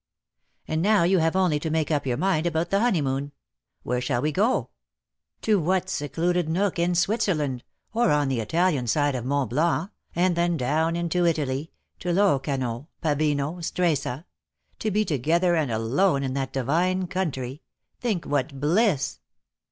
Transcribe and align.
"And 0.67 0.81
now 0.81 1.03
you 1.03 1.19
have 1.19 1.35
only 1.35 1.59
to 1.59 1.69
make 1.69 1.91
up 1.91 2.07
your 2.07 2.17
mind 2.17 2.47
about 2.47 2.71
the 2.71 2.79
honeymoon. 2.79 3.33
Where 3.83 4.01
shall 4.01 4.19
we 4.19 4.31
go? 4.31 4.71
To 5.43 5.59
what 5.59 5.91
secluded 5.91 6.49
nook 6.49 6.79
in 6.79 6.95
Switzerland— 6.95 7.63
or 7.93 8.09
on 8.09 8.27
the 8.27 8.39
Italian 8.39 8.87
side 8.87 9.13
of 9.13 9.25
Montblanc, 9.25 9.91
and 10.15 10.35
then 10.35 10.57
down 10.57 10.95
into 10.95 11.27
Italy, 11.27 11.69
to 11.99 12.07
Locano, 12.09 12.87
Baveno, 13.03 13.61
Stresa. 13.63 14.25
To 14.79 14.89
be 14.89 15.05
together 15.05 15.55
and 15.55 15.69
alone 15.69 16.23
in 16.23 16.33
that 16.33 16.51
divine 16.51 17.05
country! 17.05 17.61
Think 17.99 18.25
what 18.25 18.59
bliss!" 18.59 19.19